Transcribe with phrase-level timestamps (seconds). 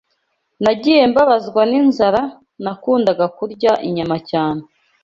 [0.63, 2.21] Nagiye mbabazwa n’inzara,
[2.63, 4.63] nakundaga kurya inyama cyane